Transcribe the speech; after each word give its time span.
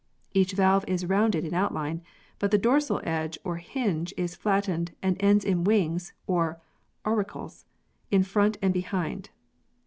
Each 0.33 0.53
valve 0.53 0.83
is 0.87 1.05
rounded 1.05 1.45
in 1.45 1.53
outline, 1.53 2.01
but 2.39 2.49
the 2.49 2.57
dorsal 2.57 2.99
edge 3.03 3.37
or 3.43 3.57
hinge 3.57 4.15
is 4.17 4.33
flattened 4.33 4.95
and 5.03 5.15
ends 5.19 5.45
in 5.45 5.63
wings 5.63 6.11
(or 6.25 6.59
auricles) 7.05 7.67
in 8.09 8.23
front 8.23 8.57
and 8.63 8.73
behind. 8.73 9.29